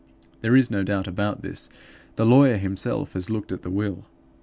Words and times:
There 0.41 0.55
is 0.55 0.71
no 0.71 0.81
doubt 0.83 1.05
about 1.05 1.43
this; 1.43 1.69
the 2.15 2.25
lawyer 2.25 2.57
himself 2.57 3.13
has 3.13 3.29
looked 3.29 3.51
at 3.51 3.61
the 3.61 3.69
will. 3.69 4.05